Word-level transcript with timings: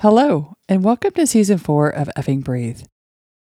Hello, 0.00 0.54
and 0.66 0.82
welcome 0.82 1.10
to 1.10 1.26
season 1.26 1.58
four 1.58 1.90
of 1.90 2.08
Effing 2.16 2.42
Breathe. 2.42 2.84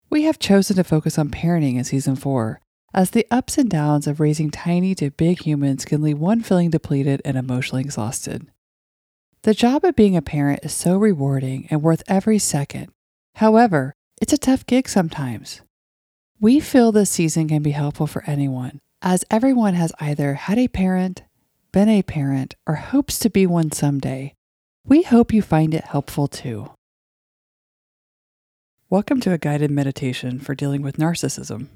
We 0.09 0.23
have 0.23 0.39
chosen 0.39 0.75
to 0.75 0.83
focus 0.83 1.17
on 1.17 1.29
parenting 1.29 1.77
in 1.77 1.85
season 1.85 2.17
four, 2.17 2.59
as 2.93 3.11
the 3.11 3.25
ups 3.31 3.57
and 3.57 3.69
downs 3.69 4.07
of 4.07 4.19
raising 4.19 4.51
tiny 4.51 4.93
to 4.95 5.11
big 5.11 5.43
humans 5.43 5.85
can 5.85 6.01
leave 6.01 6.19
one 6.19 6.41
feeling 6.41 6.69
depleted 6.69 7.21
and 7.23 7.37
emotionally 7.37 7.81
exhausted. 7.81 8.45
The 9.43 9.53
job 9.53 9.85
of 9.85 9.95
being 9.95 10.17
a 10.17 10.21
parent 10.21 10.59
is 10.65 10.73
so 10.73 10.97
rewarding 10.97 11.65
and 11.69 11.81
worth 11.81 12.03
every 12.09 12.39
second. 12.39 12.91
However, 13.35 13.93
it's 14.21 14.33
a 14.33 14.37
tough 14.37 14.65
gig 14.65 14.89
sometimes. 14.89 15.61
We 16.41 16.59
feel 16.59 16.91
this 16.91 17.09
season 17.09 17.47
can 17.47 17.63
be 17.63 17.71
helpful 17.71 18.05
for 18.05 18.25
anyone, 18.27 18.79
as 19.01 19.23
everyone 19.31 19.75
has 19.75 19.93
either 20.01 20.33
had 20.33 20.57
a 20.57 20.67
parent, 20.67 21.23
been 21.71 21.87
a 21.87 22.03
parent, 22.03 22.55
or 22.67 22.75
hopes 22.75 23.17
to 23.19 23.29
be 23.29 23.47
one 23.47 23.71
someday. 23.71 24.33
We 24.85 25.03
hope 25.03 25.33
you 25.33 25.41
find 25.41 25.73
it 25.73 25.83
helpful 25.83 26.27
too. 26.27 26.71
Welcome 28.89 29.19
to 29.21 29.33
a 29.33 29.37
guided 29.37 29.69
meditation 29.69 30.39
for 30.39 30.55
dealing 30.55 30.81
with 30.81 30.97
narcissism. 30.97 31.67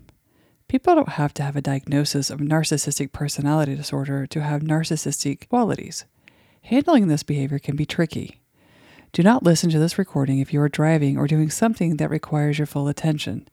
People 0.68 0.96
don't 0.96 1.10
have 1.10 1.34
to 1.36 1.44
have 1.44 1.56
a 1.56 1.62
diagnosis 1.62 2.30
of 2.30 2.40
narcissistic 2.40 3.12
personality 3.12 3.76
disorder 3.76 4.26
to 4.28 4.42
have 4.42 4.62
narcissistic 4.62 5.50
qualities. 5.50 6.06
Handling 6.64 7.08
this 7.08 7.24
behavior 7.24 7.60
can 7.60 7.76
be 7.76 7.86
tricky. 7.86 8.42
Do 9.12 9.22
not 9.22 9.44
listen 9.44 9.70
to 9.72 9.80
this 9.80 10.00
recording 10.00 10.40
if 10.40 10.54
you 10.54 10.62
are 10.62 10.70
driving 10.70 11.18
or 11.18 11.28
doing 11.28 11.50
something 11.50 11.98
that 11.98 12.10
requires 12.10 12.58
your 12.58 12.66
full 12.66 12.88
attention. 12.88 13.48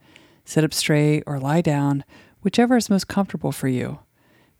Sit 0.44 0.64
up 0.64 0.72
straight 0.72 1.24
or 1.26 1.40
lie 1.40 1.60
down, 1.60 2.04
whichever 2.40 2.76
is 2.76 2.88
most 2.88 3.08
comfortable 3.08 3.52
for 3.52 3.68
you. 3.68 3.98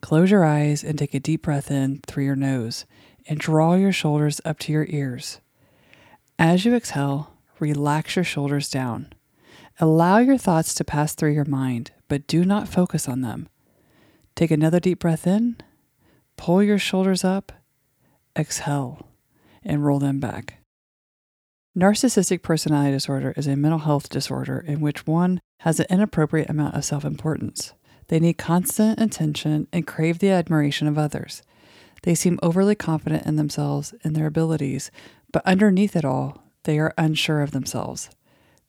Close 0.02 0.30
your 0.30 0.45
eyes 0.45 0.82
and 0.82 0.98
take 0.98 1.14
a 1.14 1.20
deep 1.20 1.42
breath 1.42 1.70
in 1.70 2.00
through 2.06 2.24
your 2.24 2.36
nose 2.36 2.86
and 3.29 3.38
draw 3.38 3.74
your 3.74 3.92
shoulders 3.92 4.41
up 4.45 4.59
to 4.60 4.73
your 4.73 4.87
ears. 4.88 5.41
As 6.38 6.65
you 6.65 6.74
exhale, 6.74 7.34
relax 7.59 8.16
your 8.16 8.24
shoulders 8.24 8.70
down. 8.70 9.12
Allow 9.79 10.19
your 10.19 10.38
thoughts 10.38 10.74
to 10.74 10.85
pass 10.85 11.15
through 11.15 11.32
your 11.32 11.45
mind, 11.45 11.90
but 12.09 12.27
do 12.27 12.45
not 12.45 12.68
focus 12.68 13.09
on 13.09 13.21
them. 13.21 13.49
Take 14.35 14.51
another 14.51 14.80
deep 14.80 14.99
breath 14.99 15.27
in, 15.27 15.57
pull 16.37 16.62
your 16.62 16.79
shoulders 16.79 17.24
up, 17.24 17.52
exhale, 18.37 19.09
and 19.62 19.84
roll 19.84 19.99
them 19.99 20.21
back. 20.21 20.59
Narcissistic 21.77 22.43
personality 22.43 22.93
disorder 22.93 23.32
is 23.37 23.46
a 23.46 23.57
mental 23.57 23.80
health 23.80 24.09
disorder 24.09 24.59
in 24.66 24.80
which 24.80 25.07
one 25.07 25.40
has 25.60 25.79
an 25.79 25.87
inappropriate 25.88 26.51
amount 26.51 26.74
of 26.74 26.84
self 26.84 27.05
importance. 27.05 27.74
They 28.09 28.18
need 28.18 28.38
constant 28.38 29.01
attention 29.01 29.68
and 29.73 29.87
crave 29.87 30.18
the 30.18 30.30
admiration 30.30 30.88
of 30.88 30.99
others. 30.99 31.43
They 32.02 32.15
seem 32.15 32.38
overly 32.43 32.74
confident 32.74 33.26
in 33.26 33.37
themselves 33.37 33.95
and 34.02 34.15
their 34.15 34.26
abilities, 34.26 34.90
but 35.32 35.45
underneath 35.46 35.96
it 35.96 36.04
all, 36.04 36.43
they 36.65 36.79
are 36.79 36.95
unsure 36.96 37.43
of 37.43 37.51
themselves. 37.51 38.10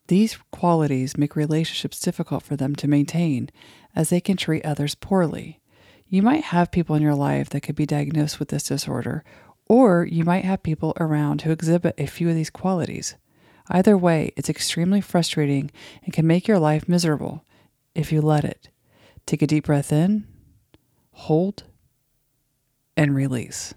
These 0.07 0.37
qualities 0.51 1.17
make 1.17 1.35
relationships 1.35 1.99
difficult 1.99 2.43
for 2.43 2.55
them 2.55 2.75
to 2.75 2.87
maintain 2.87 3.49
as 3.95 4.09
they 4.09 4.19
can 4.19 4.37
treat 4.37 4.65
others 4.65 4.95
poorly. 4.95 5.59
You 6.07 6.21
might 6.21 6.45
have 6.45 6.71
people 6.71 6.95
in 6.95 7.01
your 7.01 7.15
life 7.15 7.49
that 7.49 7.61
could 7.61 7.75
be 7.75 7.85
diagnosed 7.85 8.37
with 8.39 8.49
this 8.49 8.63
disorder, 8.63 9.23
or 9.67 10.05
you 10.05 10.25
might 10.25 10.43
have 10.43 10.63
people 10.63 10.93
around 10.99 11.43
who 11.43 11.51
exhibit 11.51 11.95
a 11.97 12.05
few 12.05 12.27
of 12.27 12.35
these 12.35 12.49
qualities. 12.49 13.15
Either 13.69 13.97
way, 13.97 14.33
it's 14.35 14.49
extremely 14.49 14.99
frustrating 14.99 15.71
and 16.03 16.13
can 16.13 16.27
make 16.27 16.47
your 16.47 16.59
life 16.59 16.89
miserable 16.89 17.45
if 17.95 18.11
you 18.11 18.21
let 18.21 18.43
it. 18.43 18.67
Take 19.25 19.41
a 19.41 19.47
deep 19.47 19.67
breath 19.67 19.93
in, 19.93 20.27
hold, 21.11 21.63
and 22.95 23.15
release. 23.15 23.73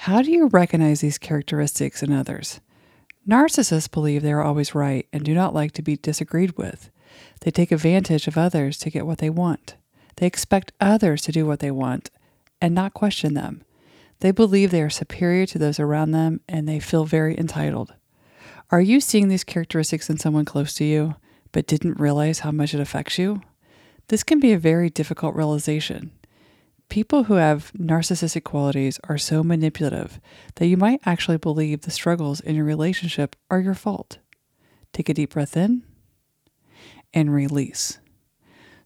How 0.00 0.22
do 0.22 0.30
you 0.30 0.48
recognize 0.48 1.00
these 1.00 1.18
characteristics 1.18 2.02
in 2.02 2.12
others? 2.12 2.60
Narcissists 3.28 3.90
believe 3.90 4.22
they 4.22 4.32
are 4.32 4.42
always 4.42 4.74
right 4.74 5.06
and 5.12 5.24
do 5.24 5.34
not 5.34 5.54
like 5.54 5.72
to 5.72 5.82
be 5.82 5.96
disagreed 5.96 6.56
with. 6.56 6.90
They 7.40 7.50
take 7.50 7.72
advantage 7.72 8.28
of 8.28 8.38
others 8.38 8.78
to 8.78 8.90
get 8.90 9.06
what 9.06 9.18
they 9.18 9.30
want. 9.30 9.76
They 10.16 10.26
expect 10.26 10.72
others 10.80 11.22
to 11.22 11.32
do 11.32 11.46
what 11.46 11.60
they 11.60 11.70
want 11.70 12.10
and 12.60 12.74
not 12.74 12.94
question 12.94 13.34
them. 13.34 13.62
They 14.20 14.30
believe 14.30 14.70
they 14.70 14.82
are 14.82 14.90
superior 14.90 15.44
to 15.46 15.58
those 15.58 15.78
around 15.78 16.12
them 16.12 16.40
and 16.48 16.68
they 16.68 16.80
feel 16.80 17.04
very 17.04 17.36
entitled. 17.36 17.94
Are 18.70 18.80
you 18.80 19.00
seeing 19.00 19.28
these 19.28 19.44
characteristics 19.44 20.10
in 20.10 20.18
someone 20.18 20.44
close 20.44 20.74
to 20.74 20.84
you, 20.84 21.16
but 21.52 21.66
didn't 21.66 22.00
realize 22.00 22.40
how 22.40 22.50
much 22.50 22.74
it 22.74 22.80
affects 22.80 23.18
you? 23.18 23.42
This 24.08 24.22
can 24.22 24.40
be 24.40 24.52
a 24.52 24.58
very 24.58 24.88
difficult 24.88 25.34
realization. 25.34 26.12
People 26.88 27.24
who 27.24 27.34
have 27.34 27.72
narcissistic 27.72 28.44
qualities 28.44 29.00
are 29.04 29.18
so 29.18 29.42
manipulative 29.42 30.20
that 30.54 30.66
you 30.66 30.76
might 30.76 31.00
actually 31.04 31.36
believe 31.36 31.82
the 31.82 31.90
struggles 31.90 32.40
in 32.40 32.54
your 32.54 32.64
relationship 32.64 33.36
are 33.50 33.60
your 33.60 33.74
fault. 33.74 34.18
Take 34.92 35.08
a 35.08 35.14
deep 35.14 35.32
breath 35.32 35.56
in 35.56 35.82
and 37.12 37.32
release. 37.32 37.98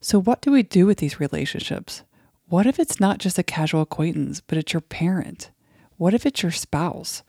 So, 0.00 0.20
what 0.20 0.40
do 0.40 0.50
we 0.50 0.62
do 0.62 0.86
with 0.86 0.98
these 0.98 1.20
relationships? 1.20 2.02
What 2.46 2.66
if 2.66 2.78
it's 2.78 2.98
not 2.98 3.18
just 3.18 3.38
a 3.38 3.44
casual 3.44 3.82
acquaintance, 3.82 4.40
but 4.40 4.56
it's 4.58 4.72
your 4.72 4.80
parent? 4.80 5.50
What 5.98 6.14
if 6.14 6.24
it's 6.24 6.42
your 6.42 6.52
spouse? 6.52 7.22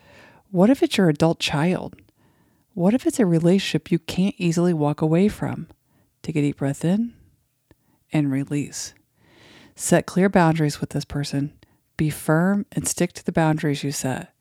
What 0.50 0.70
if 0.70 0.82
it's 0.82 0.98
your 0.98 1.10
adult 1.10 1.40
child? 1.40 1.96
What 2.74 2.94
if 2.94 3.06
it's 3.06 3.20
a 3.20 3.26
relationship 3.26 3.92
you 3.92 4.00
can't 4.00 4.36
easily 4.38 4.74
walk 4.74 5.02
away 5.02 5.28
from? 5.28 5.68
Take 6.24 6.38
a 6.38 6.42
deep 6.42 6.58
breath 6.58 6.86
in 6.86 7.14
and 8.14 8.32
release. 8.32 8.94
Set 9.82 10.06
clear 10.06 10.30
boundaries 10.30 10.80
with 10.80 10.92
this 10.92 11.06
person. 11.06 11.54
Be 11.98 12.12
firm 12.12 12.68
and 12.72 12.88
stick 12.88 13.14
to 13.14 13.26
the 13.26 13.32
boundaries 13.32 13.84
you 13.84 13.92
set. 13.92 14.32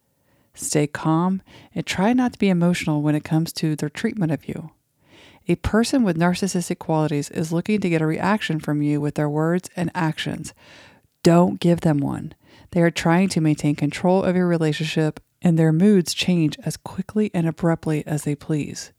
Stay 0.53 0.87
calm 0.87 1.41
and 1.75 1.87
try 1.87 2.12
not 2.12 2.34
to 2.34 2.39
be 2.39 2.51
emotional 2.51 3.01
when 3.01 3.15
it 3.15 3.25
comes 3.25 3.50
to 3.55 3.75
their 3.75 3.89
treatment 3.89 4.33
of 4.33 4.47
you. 4.47 4.73
A 5.49 5.55
person 5.55 6.05
with 6.05 6.19
narcissistic 6.19 6.79
qualities 6.79 7.31
is 7.31 7.55
looking 7.55 7.81
to 7.81 7.89
get 7.89 8.03
a 8.03 8.06
reaction 8.06 8.61
from 8.61 8.83
you 8.83 9.00
with 9.00 9.15
their 9.15 9.31
words 9.31 9.71
and 9.75 9.91
actions. 9.95 10.53
Don't 11.23 11.59
give 11.59 11.81
them 11.81 11.97
one. 11.97 12.34
They 12.73 12.83
are 12.83 12.91
trying 12.91 13.31
to 13.31 13.41
maintain 13.41 13.77
control 13.77 14.23
of 14.23 14.37
your 14.37 14.47
relationship, 14.47 15.21
and 15.41 15.59
their 15.59 15.73
moods 15.73 16.12
change 16.12 16.59
as 16.67 16.77
quickly 16.77 17.31
and 17.33 17.49
abruptly 17.49 18.06
as 18.06 18.25
they 18.25 18.34
please. 18.34 18.93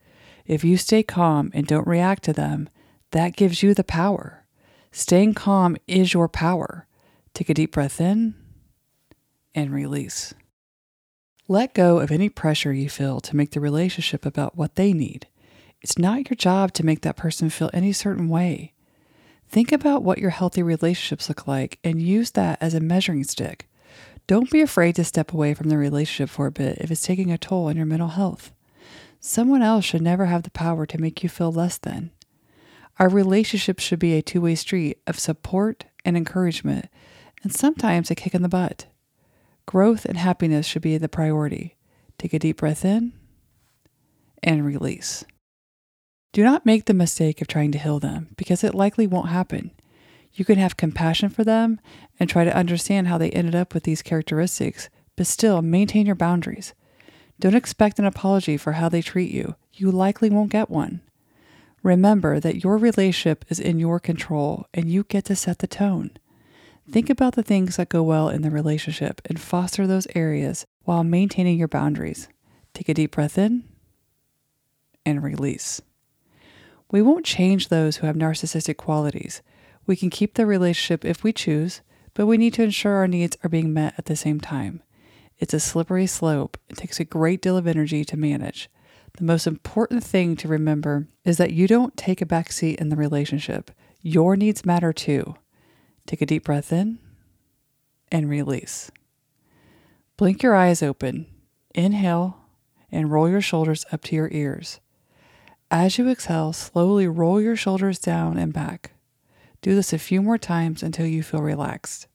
If 0.47 0.63
you 0.63 0.77
stay 0.77 1.03
calm 1.03 1.51
and 1.53 1.67
don't 1.67 1.85
react 1.85 2.23
to 2.23 2.33
them, 2.33 2.67
that 3.11 3.35
gives 3.35 3.61
you 3.61 3.75
the 3.75 3.83
power. 3.83 4.40
Staying 4.91 5.33
calm 5.33 5.77
is 5.87 6.13
your 6.13 6.27
power. 6.27 6.85
Take 7.33 7.49
a 7.49 7.53
deep 7.53 7.71
breath 7.71 8.01
in 8.01 8.35
and 9.55 9.71
release. 9.71 10.33
Let 11.47 11.73
go 11.73 11.99
of 11.99 12.11
any 12.11 12.27
pressure 12.27 12.73
you 12.73 12.89
feel 12.89 13.21
to 13.21 13.35
make 13.35 13.51
the 13.51 13.61
relationship 13.61 14.25
about 14.25 14.57
what 14.57 14.75
they 14.75 14.91
need. 14.91 15.27
It's 15.81 15.97
not 15.97 16.29
your 16.29 16.35
job 16.35 16.73
to 16.73 16.85
make 16.85 17.01
that 17.01 17.15
person 17.15 17.49
feel 17.49 17.69
any 17.73 17.93
certain 17.93 18.27
way. 18.27 18.73
Think 19.47 19.71
about 19.71 20.03
what 20.03 20.17
your 20.17 20.29
healthy 20.29 20.61
relationships 20.61 21.29
look 21.29 21.47
like 21.47 21.79
and 21.83 22.01
use 22.01 22.31
that 22.31 22.57
as 22.61 22.73
a 22.73 22.79
measuring 22.79 23.23
stick. 23.23 23.69
Don't 24.27 24.51
be 24.51 24.61
afraid 24.61 24.95
to 24.95 25.03
step 25.03 25.33
away 25.33 25.53
from 25.53 25.69
the 25.69 25.77
relationship 25.77 26.29
for 26.29 26.47
a 26.47 26.51
bit 26.51 26.77
if 26.79 26.91
it's 26.91 27.01
taking 27.01 27.31
a 27.31 27.37
toll 27.37 27.67
on 27.67 27.77
your 27.77 27.85
mental 27.85 28.09
health. 28.09 28.51
Someone 29.19 29.61
else 29.61 29.85
should 29.85 30.01
never 30.01 30.25
have 30.25 30.43
the 30.43 30.51
power 30.51 30.85
to 30.85 31.01
make 31.01 31.23
you 31.23 31.29
feel 31.29 31.51
less 31.51 31.77
than. 31.77 32.11
Our 32.99 33.09
relationship 33.09 33.79
should 33.79 33.99
be 33.99 34.13
a 34.13 34.21
two 34.21 34.41
way 34.41 34.55
street 34.55 34.99
of 35.07 35.19
support 35.19 35.85
and 36.05 36.15
encouragement, 36.17 36.87
and 37.43 37.53
sometimes 37.53 38.11
a 38.11 38.15
kick 38.15 38.35
in 38.35 38.41
the 38.41 38.49
butt. 38.49 38.87
Growth 39.65 40.05
and 40.05 40.17
happiness 40.17 40.65
should 40.65 40.81
be 40.81 40.97
the 40.97 41.09
priority. 41.09 41.77
Take 42.17 42.33
a 42.33 42.39
deep 42.39 42.57
breath 42.57 42.83
in 42.85 43.13
and 44.43 44.65
release. 44.65 45.23
Do 46.33 46.43
not 46.43 46.65
make 46.65 46.85
the 46.85 46.93
mistake 46.93 47.41
of 47.41 47.47
trying 47.47 47.71
to 47.73 47.79
heal 47.79 47.99
them 47.99 48.29
because 48.37 48.63
it 48.63 48.73
likely 48.73 49.05
won't 49.05 49.29
happen. 49.29 49.71
You 50.33 50.45
can 50.45 50.57
have 50.57 50.77
compassion 50.77 51.29
for 51.29 51.43
them 51.43 51.79
and 52.19 52.29
try 52.29 52.45
to 52.45 52.55
understand 52.55 53.07
how 53.07 53.17
they 53.17 53.31
ended 53.31 53.55
up 53.55 53.73
with 53.73 53.83
these 53.83 54.01
characteristics, 54.01 54.89
but 55.17 55.27
still 55.27 55.61
maintain 55.61 56.05
your 56.05 56.15
boundaries. 56.15 56.73
Don't 57.39 57.55
expect 57.55 57.99
an 57.99 58.05
apology 58.05 58.55
for 58.55 58.73
how 58.73 58.87
they 58.87 59.01
treat 59.01 59.31
you. 59.31 59.55
You 59.73 59.91
likely 59.91 60.29
won't 60.29 60.51
get 60.51 60.69
one. 60.69 61.01
Remember 61.83 62.39
that 62.39 62.63
your 62.63 62.77
relationship 62.77 63.45
is 63.49 63.59
in 63.59 63.79
your 63.79 63.99
control 63.99 64.67
and 64.73 64.89
you 64.89 65.03
get 65.03 65.25
to 65.25 65.35
set 65.35 65.59
the 65.59 65.67
tone. 65.67 66.11
Think 66.89 67.09
about 67.09 67.35
the 67.35 67.43
things 67.43 67.77
that 67.77 67.89
go 67.89 68.03
well 68.03 68.29
in 68.29 68.41
the 68.41 68.51
relationship 68.51 69.21
and 69.25 69.39
foster 69.39 69.87
those 69.87 70.07
areas 70.13 70.65
while 70.83 71.03
maintaining 71.03 71.57
your 71.57 71.67
boundaries. 71.67 72.27
Take 72.73 72.89
a 72.89 72.93
deep 72.93 73.11
breath 73.11 73.37
in 73.37 73.63
and 75.05 75.23
release. 75.23 75.81
We 76.91 77.01
won't 77.01 77.25
change 77.25 77.69
those 77.69 77.97
who 77.97 78.07
have 78.07 78.15
narcissistic 78.15 78.77
qualities. 78.77 79.41
We 79.87 79.95
can 79.95 80.09
keep 80.09 80.35
the 80.35 80.45
relationship 80.45 81.05
if 81.05 81.23
we 81.23 81.33
choose, 81.33 81.81
but 82.13 82.25
we 82.25 82.37
need 82.37 82.53
to 82.55 82.63
ensure 82.63 82.95
our 82.95 83.07
needs 83.07 83.37
are 83.43 83.49
being 83.49 83.73
met 83.73 83.95
at 83.97 84.05
the 84.05 84.15
same 84.15 84.39
time. 84.39 84.83
It's 85.39 85.53
a 85.53 85.59
slippery 85.59 86.05
slope. 86.05 86.57
It 86.69 86.77
takes 86.77 86.99
a 86.99 87.05
great 87.05 87.41
deal 87.41 87.57
of 87.57 87.65
energy 87.65 88.05
to 88.05 88.17
manage. 88.17 88.69
The 89.17 89.23
most 89.23 89.45
important 89.45 90.03
thing 90.03 90.35
to 90.37 90.47
remember 90.47 91.07
is 91.25 91.37
that 91.37 91.53
you 91.53 91.67
don't 91.67 91.95
take 91.97 92.21
a 92.21 92.25
backseat 92.25 92.75
in 92.75 92.89
the 92.89 92.95
relationship. 92.95 93.71
Your 94.01 94.35
needs 94.35 94.65
matter 94.65 94.93
too. 94.93 95.35
Take 96.07 96.21
a 96.21 96.25
deep 96.25 96.45
breath 96.45 96.71
in 96.71 96.99
and 98.11 98.29
release. 98.29 98.89
Blink 100.17 100.43
your 100.43 100.55
eyes 100.55 100.81
open. 100.81 101.27
Inhale 101.73 102.37
and 102.91 103.11
roll 103.11 103.29
your 103.29 103.41
shoulders 103.41 103.85
up 103.91 104.03
to 104.03 104.15
your 104.15 104.29
ears. 104.31 104.79
As 105.69 105.97
you 105.97 106.09
exhale, 106.09 106.51
slowly 106.51 107.07
roll 107.07 107.39
your 107.39 107.55
shoulders 107.55 107.97
down 107.99 108.37
and 108.37 108.51
back. 108.51 108.91
Do 109.61 109.75
this 109.75 109.93
a 109.93 109.99
few 109.99 110.21
more 110.21 110.37
times 110.37 110.83
until 110.83 111.05
you 111.05 111.23
feel 111.23 111.41
relaxed. 111.41 112.07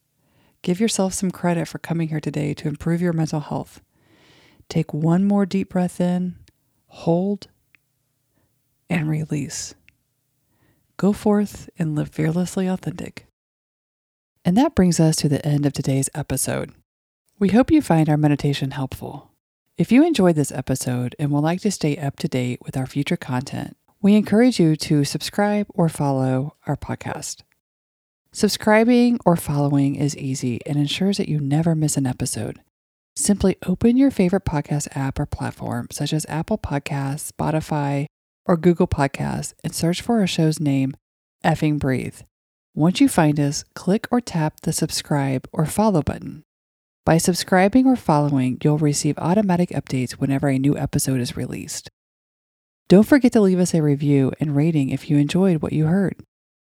Give 0.61 0.79
yourself 0.79 1.13
some 1.13 1.31
credit 1.31 1.67
for 1.67 1.79
coming 1.79 2.09
here 2.09 2.19
today 2.19 2.53
to 2.55 2.67
improve 2.67 3.01
your 3.01 3.13
mental 3.13 3.39
health. 3.39 3.81
Take 4.69 4.93
one 4.93 5.23
more 5.23 5.45
deep 5.45 5.69
breath 5.69 6.01
in, 6.01 6.35
hold, 6.97 7.47
and 8.89 9.07
release. 9.07 9.75
Go 10.97 11.13
forth 11.13 11.69
and 11.77 11.95
live 11.95 12.09
fearlessly 12.09 12.65
authentic. 12.65 13.27
And 14.43 14.57
that 14.57 14.73
brings 14.73 14.99
us 14.99 15.15
to 15.17 15.29
the 15.29 15.45
end 15.45 15.67
of 15.67 15.73
today's 15.73 16.09
episode. 16.15 16.73
We 17.37 17.49
hope 17.49 17.69
you 17.69 17.83
find 17.83 18.09
our 18.09 18.17
meditation 18.17 18.71
helpful. 18.71 19.29
If 19.77 19.91
you 19.91 20.03
enjoyed 20.03 20.35
this 20.35 20.51
episode 20.51 21.15
and 21.19 21.29
would 21.29 21.41
like 21.41 21.61
to 21.61 21.71
stay 21.71 21.97
up 21.97 22.17
to 22.17 22.27
date 22.27 22.61
with 22.65 22.75
our 22.75 22.87
future 22.87 23.17
content, 23.17 23.77
we 24.01 24.15
encourage 24.15 24.59
you 24.59 24.75
to 24.77 25.03
subscribe 25.03 25.67
or 25.75 25.89
follow 25.89 26.55
our 26.65 26.75
podcast. 26.75 27.43
Subscribing 28.31 29.19
or 29.23 29.35
following 29.35 29.95
is 29.95 30.17
easy 30.17 30.61
and 30.65 30.77
ensures 30.77 31.17
that 31.17 31.29
you 31.29 31.39
never 31.39 31.75
miss 31.75 31.95
an 31.95 32.07
episode. 32.07 32.59
Simply 33.19 33.57
open 33.65 33.97
your 33.97 34.11
favorite 34.11 34.45
podcast 34.45 34.95
app 34.95 35.17
or 35.17 35.25
platform, 35.25 35.87
such 35.91 36.13
as 36.13 36.27
Apple 36.29 36.59
Podcasts, 36.59 37.31
Spotify, 37.31 38.05
or 38.45 38.55
Google 38.57 38.85
Podcasts, 38.85 39.55
and 39.63 39.73
search 39.73 40.03
for 40.03 40.19
our 40.19 40.27
show's 40.27 40.59
name, 40.59 40.95
Effing 41.43 41.79
Breathe. 41.79 42.19
Once 42.75 43.01
you 43.01 43.09
find 43.09 43.39
us, 43.39 43.63
click 43.73 44.07
or 44.11 44.21
tap 44.21 44.59
the 44.61 44.71
subscribe 44.71 45.47
or 45.51 45.65
follow 45.65 46.03
button. 46.03 46.43
By 47.07 47.17
subscribing 47.17 47.87
or 47.87 47.95
following, 47.95 48.59
you'll 48.63 48.77
receive 48.77 49.17
automatic 49.17 49.69
updates 49.69 50.11
whenever 50.11 50.47
a 50.47 50.59
new 50.59 50.77
episode 50.77 51.19
is 51.19 51.35
released. 51.35 51.89
Don't 52.87 53.01
forget 53.01 53.31
to 53.31 53.41
leave 53.41 53.59
us 53.59 53.73
a 53.73 53.81
review 53.81 54.31
and 54.39 54.55
rating 54.55 54.91
if 54.91 55.09
you 55.09 55.17
enjoyed 55.17 55.63
what 55.63 55.73
you 55.73 55.87
heard. 55.87 56.17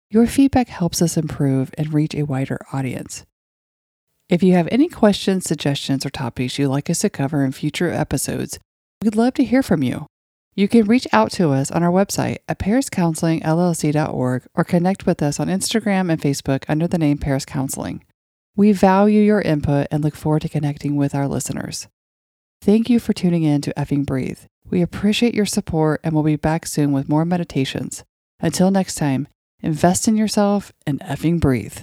Your 0.10 0.25
feedback 0.25 0.69
helps 0.69 1.01
us 1.01 1.18
improve 1.18 1.72
and 1.78 1.94
reach 1.94 2.16
a 2.16 2.24
wider 2.24 2.60
audience. 2.72 3.25
If 4.27 4.42
you 4.42 4.54
have 4.54 4.68
any 4.72 4.89
questions, 4.89 5.45
suggestions, 5.45 6.04
or 6.04 6.10
topics 6.10 6.57
you'd 6.57 6.69
like 6.69 6.89
us 6.89 7.00
to 7.00 7.12
cover 7.12 7.45
in 7.45 7.51
future 7.51 7.92
episodes, 7.92 8.57
we'd 9.04 9.16
love 9.16 9.36
to 9.36 9.44
hear 9.44 9.62
from 9.62 9.83
you. 9.83 10.07
You 10.56 10.68
can 10.68 10.86
reach 10.86 11.07
out 11.13 11.31
to 11.33 11.51
us 11.51 11.69
on 11.69 11.83
our 11.83 11.92
website 11.92 12.38
at 12.48 12.57
pariscounselingllc.org 12.57 14.44
or 14.56 14.63
connect 14.63 15.06
with 15.06 15.22
us 15.22 15.39
on 15.39 15.48
Instagram 15.48 16.12
and 16.12 16.19
Facebook 16.19 16.63
under 16.68 16.88
the 16.88 16.98
name 16.98 17.19
Paris 17.19 17.45
Counseling. 17.45 18.04
We 18.56 18.72
value 18.72 19.22
your 19.22 19.42
input 19.42 19.88
and 19.92 20.04
look 20.04 20.16
forward 20.16 20.42
to 20.44 20.50
connecting 20.50 20.95
with 20.95 21.13
our 21.13 21.27
listeners. 21.27 21.88
Thank 22.62 22.89
you 22.89 23.00
for 23.00 23.13
tuning 23.13 23.44
in 23.44 23.62
to 23.62 23.74
Effing 23.75 24.06
Breathe. 24.06 24.39
We 24.68 24.81
appreciate 24.81 25.36
your 25.36 25.45
support 25.45 26.01
and 26.04 26.13
we'll 26.13 26.24
be 26.24 26.36
back 26.36 26.66
soon 26.66 26.94
with 26.94 27.10
more 27.10 27.25
meditations. 27.25 28.04
Until 28.39 28.72
next 28.72 28.95
time, 28.95 29.27
invest 29.62 30.07
in 30.07 30.18
yourself 30.18 30.72
and 30.88 31.00
effing 31.01 31.39
breathe. 31.39 31.77